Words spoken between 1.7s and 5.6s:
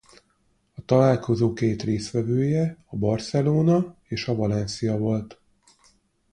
résztvevője a Barcelona és a Valencia volt.